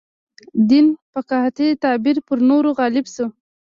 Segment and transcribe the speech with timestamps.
[0.69, 3.25] دین فقاهتي تعبیر پر نورو غالب شو.